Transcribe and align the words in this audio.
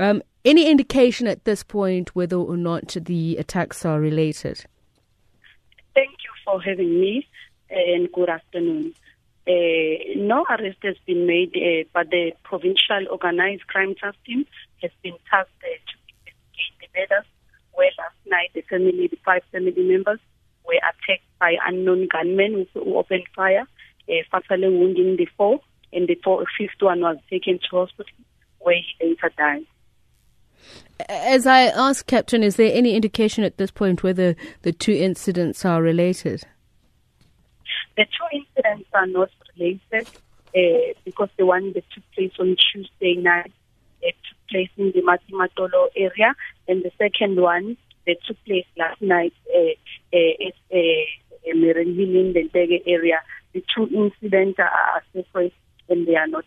Um, 0.00 0.22
any 0.46 0.70
indication 0.70 1.26
at 1.26 1.44
this 1.44 1.62
point 1.62 2.16
whether 2.16 2.36
or 2.36 2.56
not 2.56 2.96
the 2.98 3.36
attacks 3.36 3.84
are 3.84 4.00
related? 4.00 4.64
Thank 5.94 6.12
you 6.24 6.30
for 6.42 6.58
having 6.62 6.98
me 6.98 7.26
and 7.68 8.10
good 8.10 8.30
afternoon. 8.30 8.94
Uh, 9.46 10.16
no 10.16 10.46
arrest 10.48 10.78
has 10.82 10.96
been 11.06 11.26
made, 11.26 11.54
uh, 11.54 11.86
but 11.92 12.08
the 12.08 12.32
provincial 12.44 13.06
organized 13.10 13.66
crime 13.66 13.94
task 13.94 14.16
team 14.24 14.46
has 14.80 14.90
been 15.02 15.12
tasked 15.30 15.52
uh, 15.62 15.68
to 15.68 15.94
investigate 16.08 16.74
the 16.80 16.98
matters 16.98 17.26
where 17.74 17.90
last 17.98 18.16
night 18.26 18.48
the 18.54 18.62
family, 18.62 19.06
the 19.06 19.18
five 19.22 19.42
family 19.52 19.82
members, 19.82 20.20
were 20.66 20.80
attacked 20.80 21.28
by 21.38 21.56
unknown 21.66 22.08
gunmen 22.10 22.66
who 22.72 22.96
opened 22.96 23.24
fire, 23.36 23.66
fatally 24.30 24.68
wounding 24.68 25.16
the 25.16 25.28
four, 25.36 25.60
and 25.92 26.08
the 26.08 26.18
four, 26.24 26.42
fifth 26.56 26.80
one 26.80 27.00
was 27.00 27.18
taken 27.28 27.58
to 27.58 27.76
hospital 27.76 28.16
where 28.60 28.76
he 28.76 29.06
later 29.06 29.30
died. 29.36 29.66
As 31.08 31.46
I 31.46 31.62
asked 31.62 32.06
Captain, 32.06 32.42
is 32.42 32.56
there 32.56 32.70
any 32.72 32.94
indication 32.94 33.44
at 33.44 33.56
this 33.56 33.70
point 33.70 34.02
whether 34.02 34.36
the 34.62 34.72
two 34.72 34.92
incidents 34.92 35.64
are 35.64 35.82
related? 35.82 36.42
The 37.96 38.04
two 38.04 38.38
incidents 38.38 38.88
are 38.94 39.06
not 39.06 39.30
related 39.58 40.08
uh, 40.56 40.94
because 41.04 41.28
the 41.36 41.46
one 41.46 41.72
that 41.72 41.84
took 41.90 42.04
place 42.12 42.32
on 42.38 42.56
Tuesday 42.72 43.14
night 43.14 43.52
it 44.02 44.14
took 44.28 44.48
place 44.48 44.70
in 44.76 44.92
the 44.92 45.02
Matimatolo 45.02 45.88
area, 45.96 46.34
and 46.68 46.82
the 46.82 46.90
second 46.98 47.40
one 47.40 47.76
that 48.06 48.16
took 48.26 48.42
place 48.44 48.66
last 48.76 49.00
night 49.02 49.34
uh, 49.54 49.58
uh, 50.14 50.46
at 50.46 50.54
uh, 50.72 51.54
Merenville 51.54 52.20
in 52.20 52.32
the 52.32 52.48
Dege 52.54 52.82
area. 52.86 53.20
The 53.52 53.62
two 53.74 53.88
incidents 53.88 54.58
are 54.58 55.02
separate 55.12 55.52
and 55.88 56.06
they 56.06 56.16
are 56.16 56.28
not. 56.28 56.44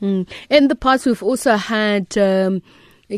Mm. 0.00 0.28
In 0.50 0.68
the 0.68 0.74
past, 0.74 1.06
we've 1.06 1.22
also 1.22 1.56
had. 1.56 2.16
Um, 2.18 2.62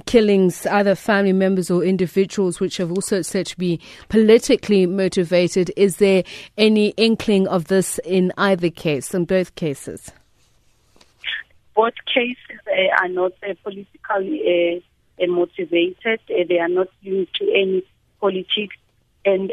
killings, 0.00 0.66
either 0.66 0.94
family 0.94 1.32
members 1.32 1.70
or 1.70 1.84
individuals, 1.84 2.60
which 2.60 2.78
have 2.78 2.90
also 2.90 3.22
said 3.22 3.46
to 3.46 3.58
be 3.58 3.80
politically 4.08 4.86
motivated. 4.86 5.70
Is 5.77 5.96
there 5.96 6.24
any 6.58 6.88
inkling 6.96 7.46
of 7.48 7.66
this 7.66 7.98
in 8.04 8.32
either 8.36 8.70
case, 8.70 9.14
in 9.14 9.24
both 9.24 9.54
cases? 9.54 10.10
Both 11.74 11.94
cases 12.12 12.60
uh, 12.66 13.02
are 13.02 13.08
not 13.08 13.32
uh, 13.42 13.54
politically 13.62 14.82
uh, 15.20 15.27
motivated. 15.27 16.20
They 16.28 16.58
are 16.58 16.69
not 16.69 16.88
linked 17.04 17.34
to 17.36 17.50
any 17.52 17.82
politics. 18.20 18.76
And 19.26 19.50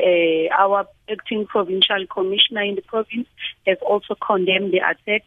our 0.51 0.85
acting 1.09 1.45
provincial 1.45 2.05
commissioner 2.13 2.63
in 2.63 2.75
the 2.75 2.81
province 2.81 3.27
has 3.65 3.77
also 3.81 4.15
condemned 4.15 4.73
the 4.73 4.79
attack 4.79 5.23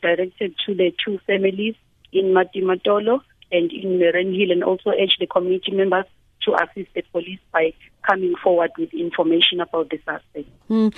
directed 0.00 0.54
to 0.64 0.74
the 0.74 0.94
two 1.04 1.20
families 1.26 1.74
in 2.12 2.32
Matimatolo 2.32 3.20
and 3.52 3.70
in 3.72 3.98
Renhill 3.98 4.52
and 4.52 4.64
also 4.64 4.90
urge 4.90 5.16
the 5.18 5.26
community 5.26 5.72
members 5.72 6.04
to 6.42 6.54
assist 6.54 6.92
the 6.94 7.02
police 7.12 7.40
by 7.52 7.72
coming 8.06 8.34
forward 8.42 8.70
with 8.78 8.92
information 8.94 9.60
about 9.60 9.90
the 9.90 9.98
suspect. 9.98 10.48
Mm. 10.70 10.94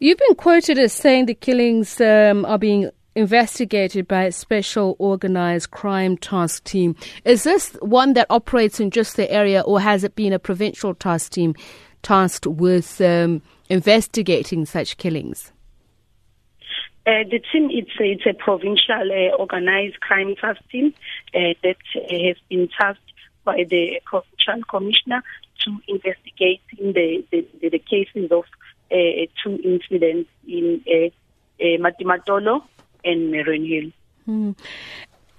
You've 0.00 0.18
been 0.18 0.34
quoted 0.34 0.78
as 0.78 0.92
saying 0.92 1.26
the 1.26 1.34
killings 1.34 2.00
um, 2.00 2.44
are 2.44 2.58
being 2.58 2.90
investigated 3.14 4.08
by 4.08 4.24
a 4.24 4.32
special 4.32 4.96
organized 4.98 5.70
crime 5.70 6.16
task 6.16 6.64
team. 6.64 6.96
Is 7.24 7.44
this 7.44 7.76
one 7.82 8.14
that 8.14 8.26
operates 8.30 8.80
in 8.80 8.90
just 8.90 9.16
the 9.16 9.30
area, 9.30 9.60
or 9.62 9.80
has 9.80 10.04
it 10.04 10.14
been 10.14 10.32
a 10.32 10.38
provincial 10.38 10.94
task 10.94 11.32
team 11.32 11.54
tasked 12.02 12.46
with 12.46 13.00
um, 13.00 13.42
investigating 13.68 14.64
such 14.64 14.96
killings? 14.96 15.52
Uh, 17.04 17.24
the 17.28 17.42
team 17.52 17.68
it's 17.70 17.90
a, 18.00 18.04
it's 18.04 18.26
a 18.26 18.32
provincial 18.32 19.10
uh, 19.10 19.34
organized 19.36 19.98
crime 20.00 20.36
task 20.36 20.60
team 20.70 20.94
uh, 21.34 21.54
that 21.62 21.76
has 22.08 22.36
been 22.48 22.68
tasked 22.68 23.12
by 23.44 23.64
the 23.68 24.00
provincial 24.04 24.62
commissioner 24.68 25.22
to 25.58 25.76
investigate 25.88 26.60
the, 26.78 27.24
the, 27.32 27.46
the, 27.60 27.68
the 27.70 27.78
cases 27.78 28.30
of 28.30 28.44
two 29.42 29.58
incidents 29.64 30.30
in 30.46 30.80
Matimatolo 31.60 32.62
and 33.04 33.32
Merenhill. 33.32 33.92
Hmm. 34.26 34.52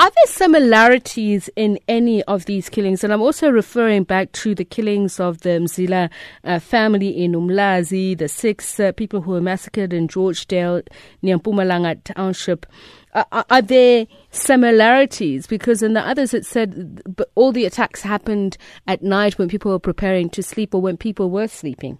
Are 0.03 0.11
there 0.11 0.25
similarities 0.25 1.49
in 1.55 1.79
any 1.87 2.23
of 2.23 2.43
these 2.43 2.67
killings? 2.67 3.05
And 3.05 3.13
I'm 3.13 3.21
also 3.21 3.49
referring 3.49 4.03
back 4.03 4.33
to 4.33 4.53
the 4.53 4.65
killings 4.65 5.17
of 5.17 5.39
the 5.43 5.51
Mzila 5.51 6.09
uh, 6.43 6.59
family 6.59 7.23
in 7.23 7.31
Umlazi, 7.31 8.17
the 8.17 8.27
six 8.27 8.81
uh, 8.81 8.91
people 8.91 9.21
who 9.21 9.31
were 9.31 9.39
massacred 9.39 9.93
in 9.93 10.09
Georgedale, 10.09 10.85
near 11.21 11.39
Mpumalanga 11.39 12.03
Township. 12.03 12.65
Uh, 13.13 13.43
are 13.49 13.61
there 13.61 14.05
similarities? 14.29 15.47
Because 15.47 15.81
in 15.81 15.93
the 15.93 16.05
others 16.05 16.33
it 16.33 16.45
said 16.45 17.01
all 17.35 17.53
the 17.53 17.63
attacks 17.63 18.01
happened 18.01 18.57
at 18.85 19.03
night 19.03 19.37
when 19.37 19.47
people 19.47 19.71
were 19.71 19.79
preparing 19.79 20.29
to 20.31 20.43
sleep 20.43 20.75
or 20.75 20.81
when 20.81 20.97
people 20.97 21.29
were 21.29 21.47
sleeping. 21.47 21.97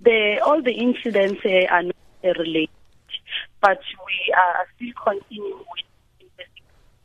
The, 0.00 0.40
all 0.44 0.60
the 0.60 0.72
incidents 0.72 1.40
uh, 1.46 1.72
are 1.72 1.84
not 1.84 1.96
related, 2.22 2.68
but 3.62 3.80
we 4.06 4.34
are 4.34 4.66
still 4.76 4.92
continuing 5.02 5.56
with 5.56 5.87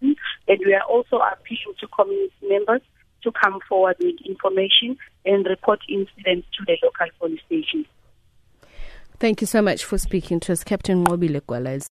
and 0.04 0.60
we 0.66 0.74
are 0.74 0.84
also 0.84 1.18
appealing 1.18 1.76
to 1.80 1.88
community 1.88 2.34
members 2.44 2.82
to 3.24 3.32
come 3.32 3.60
forward 3.68 3.96
with 4.00 4.16
information 4.26 4.98
and 5.26 5.46
report 5.46 5.80
incidents 5.90 6.48
to 6.58 6.66
the 6.66 6.78
local 6.84 7.08
police 7.20 7.40
station. 7.46 7.86
Thank 9.20 9.40
you 9.42 9.48
so 9.48 9.62
much 9.62 9.86
for 9.86 9.98
speaking 9.98 10.40
to 10.42 10.52
us, 10.52 10.64
Captain 10.64 11.06
Nqobile 11.06 11.42
Gwala. 11.42 11.90